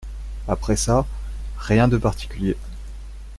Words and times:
Après 0.47 0.77
ça? 0.77 1.05
Rien 1.59 1.87
de 1.87 1.95
particulier. 1.97 2.57